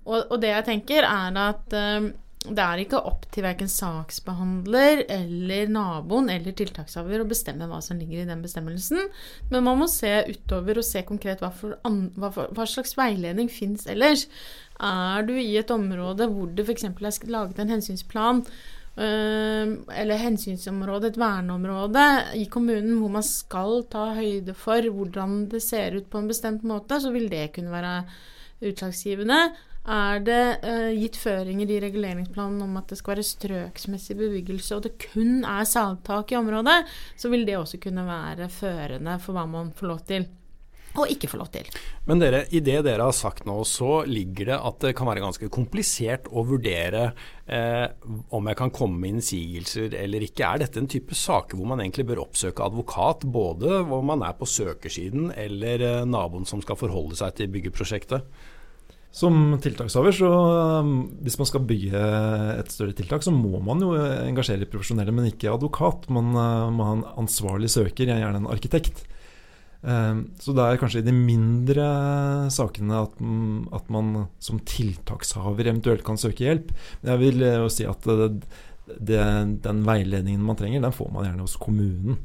Og, 0.04 0.18
og 0.20 0.36
det 0.42 0.52
jeg 0.52 0.66
tenker, 0.68 1.06
er 1.06 1.38
at 1.42 1.74
um, 1.78 2.12
det 2.42 2.58
er 2.58 2.80
ikke 2.82 2.98
opp 3.06 3.28
til 3.30 3.44
verken 3.46 3.68
saksbehandler 3.70 5.04
eller 5.14 5.70
naboen 5.70 6.30
eller 6.32 6.54
tiltakshaver 6.58 7.22
å 7.22 7.28
bestemme 7.30 7.68
hva 7.70 7.78
som 7.84 8.00
ligger 8.00 8.24
i 8.24 8.26
den 8.28 8.42
bestemmelsen, 8.42 9.06
men 9.52 9.66
man 9.68 9.78
må 9.78 9.86
se 9.90 10.10
utover 10.26 10.80
og 10.80 10.86
se 10.86 11.04
konkret 11.06 11.44
hva, 11.44 11.52
for, 11.54 11.78
hva, 11.86 12.32
for, 12.34 12.50
hva 12.56 12.66
slags 12.66 12.96
veiledning 12.98 13.50
fins 13.52 13.86
ellers. 13.90 14.26
Er 14.82 15.22
du 15.28 15.36
i 15.38 15.54
et 15.60 15.70
område 15.70 16.26
hvor 16.32 16.50
det 16.50 16.66
f.eks. 16.66 16.88
er 16.90 17.30
laget 17.30 17.62
en 17.62 17.74
hensynsplan 17.76 18.42
eller 18.92 20.20
hensynsområde, 20.20 21.08
et 21.08 21.20
verneområde 21.20 22.02
i 22.36 22.44
kommunen 22.52 22.98
hvor 23.00 23.14
man 23.14 23.24
skal 23.24 23.86
ta 23.92 24.10
høyde 24.18 24.52
for 24.58 24.84
hvordan 24.84 25.46
det 25.52 25.62
ser 25.64 25.96
ut 25.96 26.10
på 26.12 26.20
en 26.20 26.28
bestemt 26.28 26.66
måte, 26.66 26.98
så 27.00 27.14
vil 27.14 27.30
det 27.32 27.52
kunne 27.54 27.72
være 27.72 28.02
utslagsgivende. 28.68 29.38
Er 29.82 30.20
det 30.22 30.42
uh, 30.62 30.92
gitt 30.94 31.16
føringer 31.18 31.70
i 31.74 31.80
reguleringsplanen 31.82 32.60
om 32.62 32.76
at 32.78 32.92
det 32.92 33.00
skal 33.00 33.16
være 33.16 33.26
strøksmessig 33.26 34.14
bebyggelse, 34.20 34.76
og 34.76 34.84
det 34.84 34.94
kun 35.08 35.42
er 35.42 35.66
salgtak 35.66 36.30
i 36.30 36.38
området, 36.38 36.84
så 37.18 37.32
vil 37.32 37.42
det 37.48 37.58
også 37.58 37.82
kunne 37.82 38.06
være 38.06 38.46
førende 38.52 39.18
for 39.24 39.34
hva 39.34 39.48
man 39.50 39.74
får 39.74 39.90
lov 39.90 40.06
til. 40.06 40.28
og 40.92 41.08
ikke 41.08 41.28
få 41.32 41.38
lov 41.40 41.48
til. 41.48 41.68
Men 42.04 42.20
dere, 42.20 42.42
i 42.52 42.60
det 42.60 42.82
dere 42.84 43.06
har 43.08 43.14
sagt 43.16 43.46
nå, 43.48 43.54
så 43.64 44.02
ligger 44.04 44.50
det 44.50 44.58
at 44.68 44.80
det 44.84 44.90
kan 44.94 45.08
være 45.08 45.24
ganske 45.24 45.48
komplisert 45.48 46.28
å 46.28 46.44
vurdere 46.44 47.06
eh, 47.48 47.86
om 48.28 48.50
jeg 48.50 48.58
kan 48.60 48.74
komme 48.76 49.00
med 49.00 49.16
innsigelser 49.16 49.96
eller 49.96 50.26
ikke. 50.28 50.44
Er 50.44 50.60
dette 50.60 50.82
en 50.82 50.90
type 50.92 51.16
saker 51.16 51.56
hvor 51.56 51.72
man 51.72 51.80
egentlig 51.80 52.04
bør 52.10 52.26
oppsøke 52.26 52.66
advokat, 52.68 53.24
både 53.24 53.80
hvor 53.88 54.04
man 54.04 54.20
er 54.28 54.36
på 54.36 54.44
søkersiden 54.44 55.32
eller 55.32 55.86
eh, 55.88 56.02
naboen 56.04 56.44
som 56.44 56.60
skal 56.60 56.76
forholde 56.76 57.16
seg 57.16 57.40
til 57.40 57.48
byggeprosjektet? 57.56 58.28
Som 59.12 59.58
tiltakshaver, 59.60 60.14
så 60.16 60.28
um, 60.80 60.92
hvis 61.20 61.36
man 61.36 61.48
skal 61.50 61.64
bygge 61.68 62.00
et 62.56 62.70
større 62.72 62.94
tiltak, 62.96 63.20
så 63.20 63.32
må 63.34 63.60
man 63.60 63.82
jo 63.84 63.92
engasjere 64.00 64.68
profesjonelle, 64.72 65.12
men 65.12 65.28
ikke 65.28 65.50
advokat. 65.52 66.06
Man 66.08 66.30
uh, 66.32 66.70
må 66.72 66.86
ha 66.88 66.94
en 66.96 67.08
ansvarlig 67.20 67.68
søker, 67.74 68.08
gjerne 68.08 68.40
en 68.40 68.48
arkitekt. 68.48 69.04
Um, 69.82 70.30
så 70.40 70.54
det 70.56 70.64
er 70.64 70.80
kanskje 70.80 71.02
i 71.02 71.04
de 71.04 71.12
mindre 71.12 71.84
sakene 72.54 73.02
at, 73.02 73.20
at 73.76 73.88
man 73.92 74.12
som 74.40 74.62
tiltakshaver 74.64 75.68
eventuelt 75.68 76.06
kan 76.06 76.20
søke 76.20 76.46
hjelp. 76.46 76.72
Men 77.02 77.12
jeg 77.12 77.22
vil 77.26 77.44
jo 77.50 77.70
si 77.74 77.84
at 77.90 78.08
det, 78.08 78.30
det, 78.96 79.24
den 79.66 79.82
veiledningen 79.88 80.46
man 80.46 80.56
trenger, 80.56 80.80
den 80.86 80.94
får 80.96 81.10
man 81.12 81.28
gjerne 81.28 81.44
hos 81.44 81.58
kommunen. 81.60 82.16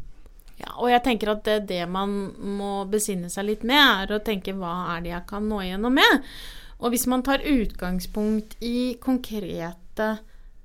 Ja, 0.58 0.72
og 0.80 0.88
jeg 0.90 1.04
tenker 1.06 1.36
at 1.36 1.44
det, 1.46 1.58
det 1.70 1.84
man 1.92 2.16
må 2.58 2.86
besinne 2.90 3.28
seg 3.30 3.50
litt 3.52 3.68
med, 3.68 4.08
er 4.08 4.16
å 4.16 4.24
tenke 4.24 4.56
hva 4.58 4.96
er 4.96 5.04
det 5.04 5.12
jeg 5.12 5.28
kan 5.30 5.52
nå 5.52 5.60
igjennom 5.66 6.00
med? 6.00 6.24
Og 6.78 6.94
hvis 6.94 7.08
man 7.10 7.24
tar 7.26 7.46
utgangspunkt 7.48 8.58
i 8.62 8.98
konkrete 9.02 10.10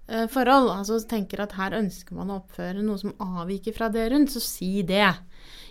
eh, 0.09 0.27
forhold, 0.31 0.71
altså 0.75 1.01
tenker 1.09 1.45
at 1.45 1.57
her 1.57 1.79
ønsker 1.79 2.17
man 2.19 2.33
å 2.33 2.41
oppføre 2.43 2.85
noe 2.85 3.01
som 3.01 3.15
avviker 3.23 3.77
fra 3.77 3.89
det 3.93 4.11
rundt, 4.13 4.35
så 4.35 4.43
si 4.45 4.83
det. 4.87 5.09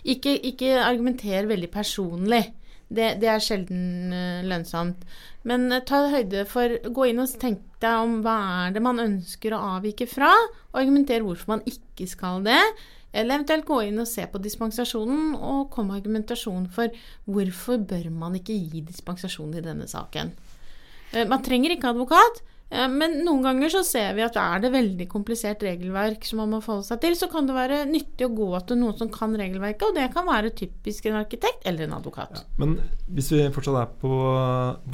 Ikke, 0.02 0.34
ikke 0.34 0.80
argumenter 0.82 1.46
veldig 1.50 1.70
personlig. 1.70 2.42
Det, 2.92 3.14
det 3.22 3.28
er 3.30 3.40
sjelden 3.40 4.12
uh, 4.12 4.42
lønnsomt. 4.44 5.06
Men 5.48 5.70
uh, 5.72 5.78
ta 5.86 6.02
høyde 6.12 6.42
for 6.44 6.74
Gå 6.92 7.06
inn 7.08 7.22
og 7.22 7.30
tenk 7.40 7.62
deg 7.80 8.02
om 8.04 8.18
hva 8.24 8.34
er 8.66 8.74
det 8.74 8.82
man 8.84 9.00
ønsker 9.00 9.54
å 9.56 9.62
avvike 9.78 10.04
fra, 10.10 10.28
og 10.74 10.82
argumenter 10.82 11.24
hvorfor 11.24 11.54
man 11.54 11.64
ikke 11.70 12.04
skal 12.10 12.44
det. 12.44 12.60
Eller 13.12 13.36
eventuelt 13.36 13.68
gå 13.68 13.82
inn 13.88 14.00
og 14.00 14.08
se 14.08 14.24
på 14.28 14.40
dispensasjonen 14.42 15.34
og 15.36 15.68
komme 15.72 15.92
med 15.92 16.00
argumentasjon 16.00 16.64
for 16.72 16.94
hvorfor 17.28 17.82
bør 17.90 18.08
man 18.14 18.38
ikke 18.38 18.56
gi 18.56 18.80
dispensasjon 18.88 19.52
i 19.58 19.64
denne 19.64 19.88
saken. 19.90 20.32
Eh, 21.12 21.28
man 21.28 21.44
trenger 21.44 21.74
ikke 21.74 21.90
advokat, 21.92 22.40
eh, 22.72 22.86
men 22.88 23.18
noen 23.26 23.44
ganger 23.44 23.74
så 23.74 23.82
ser 23.84 24.16
vi 24.16 24.24
at 24.24 24.38
er 24.40 24.64
det 24.64 24.72
veldig 24.72 25.06
komplisert 25.12 25.64
regelverk 25.66 26.24
som 26.24 26.40
man 26.40 26.54
må 26.54 26.62
forholde 26.64 26.88
seg 26.88 27.02
til, 27.04 27.18
så 27.20 27.28
kan 27.32 27.50
det 27.50 27.58
være 27.58 27.82
nyttig 27.90 28.30
å 28.30 28.32
gå 28.32 28.48
til 28.70 28.80
noen 28.80 28.96
som 28.96 29.12
kan 29.12 29.36
regelverket, 29.36 29.90
og 29.90 30.00
det 30.00 30.08
kan 30.16 30.28
være 30.30 30.54
typisk 30.56 31.10
en 31.10 31.20
arkitekt 31.20 31.68
eller 31.68 31.84
en 31.84 31.98
advokat. 31.98 32.40
Ja, 32.40 32.64
men 32.64 32.78
hvis 33.12 33.28
vi 33.34 33.44
fortsatt 33.52 33.82
er 33.82 33.92
på 34.00 34.16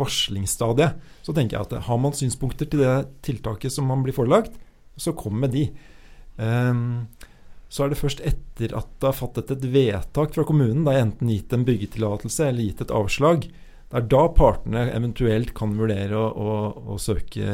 varslingsstadiet, 0.03 0.99
så 1.23 1.37
tenker 1.37 1.61
jeg 1.61 1.71
at 1.71 1.87
har 1.87 2.03
man 2.03 2.19
synspunkter 2.19 2.67
til 2.67 2.83
det 2.83 2.99
tiltaket 3.31 3.79
som 3.79 3.87
man 3.87 4.03
blir 4.03 4.17
forelagt, 4.17 4.59
så 4.99 5.15
kom 5.15 5.39
med 5.39 5.55
de. 5.55 5.69
Um, 6.39 7.07
så 7.69 7.85
er 7.85 7.93
det 7.93 8.01
først 8.01 8.23
etter 8.25 8.75
at 8.77 8.89
det 8.99 9.11
har 9.11 9.17
fattet 9.17 9.53
et 9.55 9.67
vedtak 9.73 10.37
fra 10.37 10.45
kommunen, 10.49 10.85
det 10.87 10.95
er 10.95 11.07
enten 11.07 11.33
gitt 11.33 11.53
en 11.53 11.67
byggetillatelse 11.69 12.49
eller 12.49 12.71
gitt 12.71 12.85
et 12.87 12.95
avslag, 12.95 13.49
det 13.89 14.01
er 14.03 14.09
da 14.13 14.25
partene 14.37 14.87
eventuelt 14.93 15.55
kan 15.57 15.77
vurdere 15.77 16.17
å, 16.17 16.29
å, 16.29 16.57
å 16.95 16.99
søke 17.01 17.45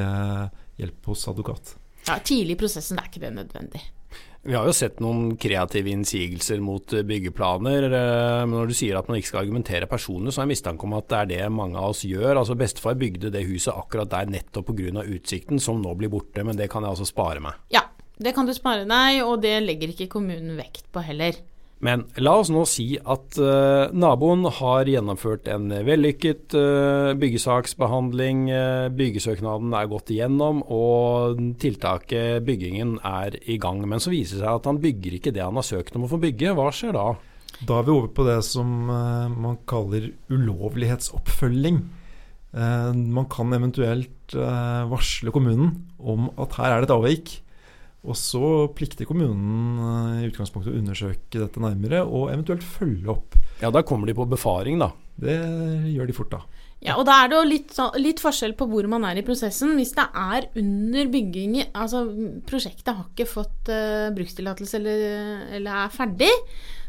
hjelp 0.81 1.11
hos 1.11 1.29
advokat. 1.31 1.77
Ja, 2.09 2.19
Tidlig 2.19 2.57
i 2.57 2.63
prosessen 2.65 2.99
er 3.01 3.07
ikke 3.09 3.23
det 3.23 3.37
nødvendig. 3.37 3.83
Vi 4.45 4.53
har 4.53 4.67
jo 4.69 4.75
sett 4.77 4.99
noen 5.01 5.39
kreative 5.41 5.89
innsigelser 5.89 6.59
mot 6.61 6.93
byggeplaner. 7.09 7.87
Eh, 7.89 8.41
men 8.45 8.53
når 8.53 8.69
du 8.69 8.75
sier 8.77 8.99
at 8.99 9.09
man 9.09 9.17
ikke 9.17 9.31
skal 9.31 9.41
argumentere 9.47 9.89
personlig, 9.89 10.35
så 10.35 10.43
har 10.43 10.45
jeg 10.45 10.59
mistanke 10.59 10.85
om 10.85 10.97
at 10.99 11.09
det 11.09 11.21
er 11.21 11.31
det 11.31 11.47
mange 11.55 11.81
av 11.81 11.95
oss 11.95 12.03
gjør. 12.05 12.43
Altså 12.43 12.59
Bestefar 12.61 12.99
bygde 13.01 13.33
det 13.33 13.47
huset 13.49 13.73
akkurat 13.73 14.13
der 14.13 14.29
nettopp 14.35 14.69
pga. 14.69 15.07
utsikten, 15.07 15.63
som 15.63 15.81
nå 15.81 15.95
blir 15.97 16.13
borte. 16.13 16.45
Men 16.45 16.61
det 16.61 16.69
kan 16.69 16.85
jeg 16.85 16.93
altså 16.93 17.09
spare 17.09 17.41
meg. 17.41 17.57
Ja, 17.73 17.87
det 18.23 18.35
kan 18.37 18.47
du 18.47 18.55
spare 18.55 18.87
deg, 18.87 19.25
og 19.27 19.41
det 19.43 19.57
legger 19.65 19.91
ikke 19.91 20.13
kommunen 20.13 20.55
vekt 20.59 20.87
på 20.95 21.03
heller. 21.03 21.41
Men 21.85 22.07
la 22.23 22.37
oss 22.41 22.49
nå 22.53 22.63
si 22.69 22.95
at 22.97 23.37
uh, 23.37 23.91
naboen 23.93 24.47
har 24.57 24.89
gjennomført 24.89 25.51
en 25.53 25.69
vellykket 25.85 26.55
uh, 26.57 27.11
byggesaksbehandling. 27.21 28.47
Uh, 28.49 28.87
byggesøknaden 28.95 29.75
er 29.77 29.91
gått 29.91 30.15
igjennom, 30.15 30.63
og 30.73 31.43
tiltaket, 31.61 32.41
byggingen, 32.47 32.97
er 33.05 33.37
i 33.45 33.59
gang. 33.61 33.83
Men 33.91 34.01
så 34.01 34.15
viser 34.15 34.39
det 34.39 34.47
seg 34.47 34.63
at 34.63 34.71
han 34.71 34.81
bygger 34.81 35.19
ikke 35.19 35.35
det 35.35 35.45
han 35.45 35.61
har 35.61 35.67
søkt 35.67 35.99
om 35.99 36.07
å 36.07 36.13
få 36.15 36.23
bygge. 36.23 36.55
Hva 36.57 36.71
skjer 36.73 36.97
da? 36.97 37.11
Da 37.61 37.79
er 37.81 37.87
vi 37.87 37.95
over 37.99 38.09
på 38.17 38.25
det 38.27 38.41
som 38.47 38.89
man 38.89 39.61
kaller 39.69 40.09
ulovlighetsoppfølging. 40.33 41.77
man 43.15 43.29
kan 43.31 43.55
eventuelt 43.55 44.35
varsle 44.35 45.31
kommunen 45.31 45.71
om 46.03 46.27
at 46.35 46.59
her 46.59 46.73
er 46.73 46.83
det 46.83 46.89
et 46.91 46.97
avvik. 46.97 47.37
Og 48.05 48.19
så 48.21 48.49
plikter 48.77 49.09
kommunen 49.09 49.79
eh, 49.81 50.25
i 50.25 50.29
utgangspunktet 50.29 50.75
å 50.75 50.81
undersøke 50.81 51.41
dette 51.41 51.63
nærmere 51.63 52.03
og 52.05 52.29
eventuelt 52.33 52.65
følge 52.67 53.13
opp. 53.15 53.39
Ja, 53.63 53.71
da 53.73 53.85
kommer 53.87 54.11
de 54.11 54.17
på 54.17 54.29
befaring, 54.29 54.83
da. 54.83 54.91
Det 55.21 55.39
gjør 55.95 56.11
de 56.11 56.17
fort, 56.17 56.35
da. 56.35 56.43
Ja, 56.85 56.99
og 57.01 57.07
da 57.09 57.17
er 57.23 57.31
det 57.31 57.37
jo 57.39 57.45
litt, 57.49 57.75
litt, 57.97 58.21
forskjell 58.21 58.53
på 58.59 58.67
hvor 58.69 58.85
man 58.93 59.07
er 59.09 59.17
i 59.17 59.25
prosessen. 59.25 59.73
Hvis 59.79 59.95
det 59.97 60.05
er 60.05 60.51
under 60.61 61.09
bygging 61.09 61.55
Altså 61.71 62.03
prosjektet 62.45 62.91
har 62.93 63.07
ikke 63.07 63.29
fått 63.31 63.71
uh, 63.73 64.13
brukstillatelse 64.13 64.81
eller, 64.83 65.05
eller, 65.57 65.79
er 65.87 65.95
ferdig, 65.95 66.33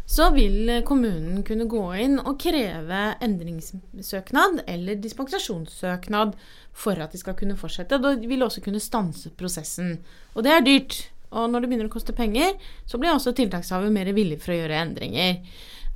så 0.05 0.29
vil 0.35 0.69
kommunen 0.85 1.41
kunne 1.45 1.65
gå 1.69 1.81
inn 2.03 2.19
og 2.21 2.38
kreve 2.41 3.01
endringssøknad 3.25 4.62
eller 4.69 5.00
dispensasjonssøknad 5.01 6.35
for 6.75 7.01
at 7.01 7.15
de 7.15 7.21
skal 7.21 7.38
kunne 7.39 7.57
fortsette. 7.57 7.97
Da 8.01 8.13
vil 8.21 8.45
også 8.45 8.62
kunne 8.65 8.83
stanse 8.83 9.33
prosessen. 9.38 9.97
Og 10.35 10.45
det 10.45 10.53
er 10.53 10.65
dyrt. 10.65 11.00
Og 11.35 11.50
når 11.50 11.63
det 11.63 11.69
begynner 11.71 11.89
å 11.89 11.95
koste 11.95 12.15
penger, 12.15 12.53
så 12.88 13.00
blir 13.01 13.15
også 13.15 13.33
tiltakshaver 13.35 13.91
mer 13.91 14.12
villig 14.15 14.38
for 14.43 14.53
å 14.53 14.59
gjøre 14.59 14.83
endringer. 14.85 15.41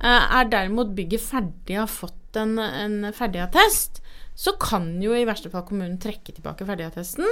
Eh, 0.00 0.34
er 0.40 0.50
derimot 0.52 0.92
bygget 0.96 1.22
ferdig 1.22 1.78
og 1.78 1.84
har 1.84 1.92
fått 1.92 2.40
en, 2.40 2.58
en 2.58 3.12
ferdigattest, 3.16 4.02
så 4.34 4.54
kan 4.60 4.86
jo 5.02 5.12
i 5.12 5.26
verste 5.28 5.50
fall 5.52 5.66
kommunen 5.68 5.98
trekke 6.00 6.32
tilbake 6.32 6.64
ferdigattesten. 6.64 7.26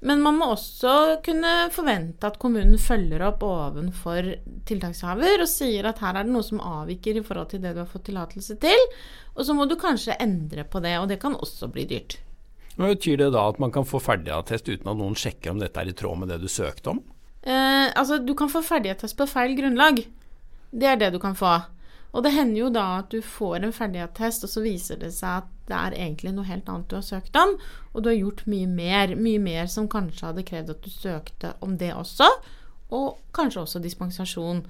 Men 0.00 0.22
man 0.24 0.38
må 0.40 0.48
også 0.54 1.20
kunne 1.24 1.68
forvente 1.74 2.26
at 2.26 2.38
kommunen 2.42 2.80
følger 2.82 3.22
opp 3.28 3.44
ovenfor 3.46 4.32
tiltakshaver 4.68 5.44
og 5.44 5.50
sier 5.50 5.86
at 5.90 6.02
her 6.02 6.18
er 6.18 6.26
det 6.26 6.34
noe 6.34 6.46
som 6.46 6.62
avviker 6.64 7.20
i 7.20 7.24
forhold 7.26 7.52
til 7.52 7.62
det 7.62 7.76
du 7.76 7.82
har 7.84 7.90
fått 7.90 8.08
tillatelse 8.10 8.58
til. 8.62 8.86
Og 9.36 9.46
så 9.46 9.54
må 9.54 9.68
du 9.70 9.76
kanskje 9.78 10.18
endre 10.18 10.66
på 10.66 10.82
det, 10.82 10.96
og 10.98 11.06
det 11.12 11.20
kan 11.22 11.38
også 11.38 11.70
bli 11.70 11.86
dyrt. 11.90 12.18
Men 12.78 12.94
Betyr 12.94 13.18
det 13.22 13.32
da 13.34 13.48
at 13.50 13.58
man 13.62 13.74
kan 13.74 13.86
få 13.86 14.00
ferdigattest 14.02 14.68
uten 14.70 14.90
at 14.90 14.98
noen 14.98 15.16
sjekker 15.18 15.50
om 15.52 15.62
dette 15.62 15.82
er 15.82 15.90
i 15.90 15.96
tråd 15.98 16.20
med 16.20 16.30
det 16.30 16.40
du 16.42 16.50
søkte 16.50 16.94
om? 16.94 17.00
Eh, 17.42 17.86
altså, 17.94 18.18
du 18.22 18.34
kan 18.38 18.50
få 18.50 18.62
ferdigattest 18.66 19.18
på 19.18 19.26
feil 19.30 19.54
grunnlag. 19.58 20.02
Det 20.70 20.86
er 20.86 20.98
det 21.00 21.12
du 21.14 21.18
kan 21.22 21.38
få. 21.38 21.54
Og 22.18 22.24
det 22.26 22.34
hender 22.34 22.64
jo 22.64 22.68
da 22.74 22.84
at 22.98 23.12
du 23.14 23.20
får 23.22 23.62
en 23.62 23.74
ferdighetstest, 23.74 24.42
og 24.42 24.50
så 24.50 24.62
viser 24.64 24.98
det 24.98 25.12
seg 25.14 25.44
at 25.44 25.50
det 25.68 25.76
er 25.78 25.94
egentlig 26.00 26.32
noe 26.34 26.48
helt 26.48 26.66
annet 26.66 26.90
du 26.90 26.96
har 26.96 27.04
søkt 27.06 27.36
om, 27.38 27.52
og 27.92 28.02
du 28.02 28.08
har 28.10 28.16
gjort 28.18 28.42
mye 28.50 28.66
mer. 28.66 29.14
Mye 29.14 29.38
mer 29.42 29.68
som 29.70 29.86
kanskje 29.92 30.26
hadde 30.26 30.46
krevd 30.48 30.72
at 30.74 30.82
du 30.82 30.90
søkte 30.90 31.52
om 31.62 31.76
det 31.78 31.92
også, 31.94 32.26
og 32.96 33.20
kanskje 33.36 33.62
også 33.62 33.82
dispensasjon. 33.84 34.64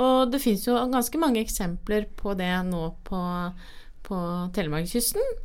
Og 0.00 0.32
det 0.32 0.40
fins 0.40 0.64
jo 0.64 0.78
ganske 0.92 1.20
mange 1.20 1.42
eksempler 1.42 2.08
på 2.16 2.32
det 2.38 2.52
nå 2.70 2.88
på, 3.04 3.20
på 4.08 4.22
Telemarkskysten. 4.56 5.36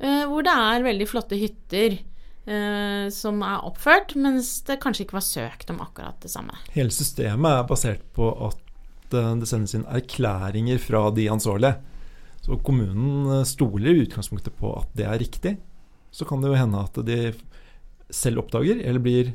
Eh, 0.00 0.24
hvor 0.30 0.44
det 0.46 0.56
er 0.56 0.88
veldig 0.88 1.06
flotte 1.08 1.36
hytter 1.38 1.98
eh, 2.00 3.06
som 3.12 3.44
er 3.44 3.64
oppført, 3.68 4.16
mens 4.16 4.56
det 4.68 4.80
kanskje 4.82 5.06
ikke 5.06 5.18
var 5.18 5.28
søkt 5.28 5.72
om 5.72 5.84
akkurat 5.84 6.16
det 6.24 6.32
samme. 6.32 6.56
Hele 6.74 6.94
systemet 6.94 7.60
er 7.60 7.68
basert 7.68 8.04
på 8.16 8.32
at 8.48 8.63
eh, 9.12 9.32
det 9.40 9.50
sendes 9.50 9.76
inn 9.76 9.84
erklæringer 9.84 10.80
fra 10.80 11.10
de 11.14 11.28
ansvarlige. 11.32 11.76
Så 12.44 12.60
kommunen 12.64 13.44
stoler 13.48 13.92
i 13.92 14.04
utgangspunktet 14.04 14.56
på 14.56 14.72
at 14.80 14.88
det 14.96 15.08
er 15.08 15.20
riktig. 15.20 15.56
Så 16.12 16.24
kan 16.28 16.40
det 16.40 16.52
jo 16.52 16.60
hende 16.60 16.80
at 16.80 16.98
de 17.04 17.32
selv 18.12 18.44
oppdager, 18.44 18.80
eller 18.84 19.02
blir 19.02 19.32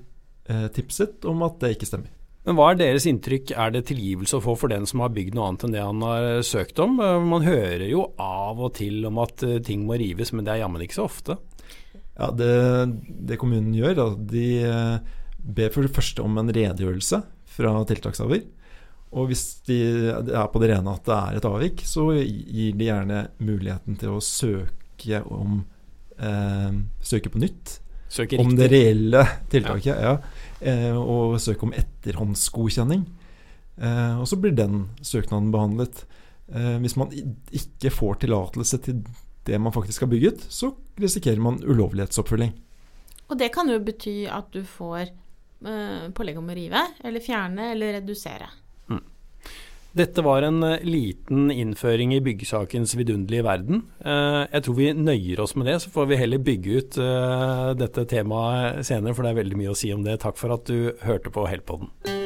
tipset 0.73 1.25
om 1.29 1.41
at 1.45 1.57
det 1.61 1.75
ikke 1.75 1.89
stemmer. 1.89 2.13
Men 2.47 2.55
hva 2.55 2.71
er 2.71 2.79
deres 2.79 3.05
inntrykk? 3.09 3.51
Er 3.59 3.73
det 3.75 3.83
tilgivelse 3.89 4.39
å 4.39 4.43
få 4.43 4.55
for 4.57 4.71
den 4.71 4.87
som 4.89 5.03
har 5.03 5.11
bygd 5.13 5.35
noe 5.37 5.49
annet 5.49 5.65
enn 5.67 5.75
det 5.75 5.83
han 5.83 6.03
har 6.05 6.27
eh, 6.29 6.45
søkt 6.47 6.79
om? 6.81 6.95
Eh, 7.03 7.17
man 7.21 7.45
hører 7.45 7.85
jo 7.89 8.07
av 8.15 8.61
og 8.63 8.73
til 8.79 9.03
om 9.09 9.19
at 9.21 9.43
eh, 9.45 9.59
ting 9.65 9.83
må 9.85 9.99
rives, 9.99 10.31
men 10.33 10.47
det 10.47 10.55
er 10.55 10.63
jammen 10.63 10.81
ikke 10.85 10.97
så 10.97 11.05
ofte. 11.09 11.35
Ja, 12.15 12.31
det, 12.35 12.49
det 13.29 13.37
kommunen 13.39 13.75
gjør, 13.75 13.93
da, 13.95 14.07
de 14.33 14.47
ber 15.39 15.69
for 15.71 15.85
det 15.85 15.93
første 15.95 16.23
om 16.25 16.41
en 16.41 16.51
redegjørelse 16.51 17.21
fra 17.53 17.75
tiltakshaver. 17.87 18.41
Og 19.09 19.31
hvis 19.31 19.43
de 19.65 19.79
er 20.11 20.47
på 20.53 20.61
det 20.61 20.69
rene 20.73 20.93
at 20.93 21.05
det 21.07 21.17
er 21.17 21.37
et 21.39 21.47
avvik, 21.49 21.83
så 21.87 22.11
gir 22.13 22.75
de 22.77 22.89
gjerne 22.89 23.23
muligheten 23.41 23.97
til 23.97 24.17
å 24.17 24.23
søke 24.23 25.21
om 25.25 25.63
eh, 26.19 26.75
Søke 27.01 27.31
på 27.33 27.41
nytt. 27.41 27.79
Søke 28.09 28.37
om 28.41 28.53
det 28.57 28.69
reelle 28.73 29.23
tiltaket. 29.49 29.95
Ja. 29.95 30.13
ja. 30.13 30.45
Eh, 30.59 30.93
og 30.97 31.39
søke 31.41 31.65
om 31.65 31.73
etterhåndsgodkjenning. 31.77 33.07
Eh, 33.79 34.15
og 34.19 34.27
så 34.29 34.37
blir 34.41 34.53
den 34.57 34.87
søknaden 35.01 35.49
behandlet. 35.53 36.03
Eh, 36.53 36.77
hvis 36.83 36.97
man 36.99 37.13
ikke 37.13 37.93
får 37.93 38.21
tillatelse 38.25 38.81
til 38.85 39.03
det 39.47 39.59
man 39.61 39.73
faktisk 39.73 40.05
har 40.05 40.11
bygget, 40.11 40.45
så 40.49 40.73
risikerer 40.99 41.41
man 41.41 41.61
ulovlighetsoppfølging. 41.63 42.53
Og 43.29 43.37
det 43.37 43.51
kan 43.53 43.69
jo 43.69 43.77
bety 43.81 44.23
at 44.29 44.49
du 44.53 44.63
får 44.65 45.05
eh, 45.09 46.09
pålegg 46.13 46.41
om 46.41 46.49
å 46.49 46.57
rive, 46.57 46.81
eller 47.05 47.23
fjerne, 47.23 47.71
eller 47.75 47.99
redusere. 47.99 48.49
Dette 49.97 50.21
var 50.21 50.45
en 50.45 50.61
eh, 50.63 50.83
liten 50.85 51.49
innføring 51.51 52.13
i 52.13 52.21
byggesakens 52.21 52.93
vidunderlige 52.99 53.45
verden. 53.47 53.81
Eh, 54.05 54.43
jeg 54.53 54.65
tror 54.65 54.77
vi 54.77 54.91
nøyer 54.93 55.41
oss 55.41 55.55
med 55.57 55.69
det, 55.71 55.79
så 55.81 55.93
får 55.93 56.11
vi 56.11 56.21
heller 56.21 56.45
bygge 56.45 56.77
ut 56.77 57.01
eh, 57.01 57.67
dette 57.79 58.05
temaet 58.11 58.85
senere, 58.85 59.17
for 59.17 59.25
det 59.25 59.33
er 59.33 59.41
veldig 59.41 59.61
mye 59.63 59.73
å 59.73 59.79
si 59.79 59.93
om 59.95 60.05
det. 60.05 60.19
Takk 60.21 60.37
for 60.37 60.53
at 60.53 60.69
du 60.69 60.93
hørte 61.07 61.33
på 61.33 61.49
Heltpodden. 61.49 62.18